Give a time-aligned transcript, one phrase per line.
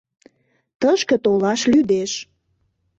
[0.79, 2.11] —Тышке толаш лӱдеш.